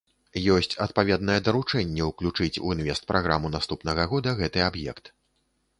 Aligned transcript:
Ёсць 0.53 0.71
адпаведнае 0.85 1.35
даручэнне 1.47 2.07
ўключыць 2.09 2.61
у 2.69 2.73
інвестпраграму 2.77 3.47
наступнага 3.59 4.11
года 4.15 4.29
гэты 4.43 4.59
аб'ект. 4.73 5.05